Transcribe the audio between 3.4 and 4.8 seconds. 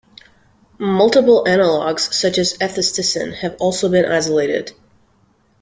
also been isolated.